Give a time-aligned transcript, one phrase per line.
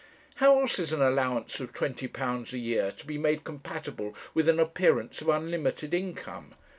[0.37, 4.59] How else is an allowance of £20 a year to be made compatible with an
[4.59, 6.55] appearance of unlimited income?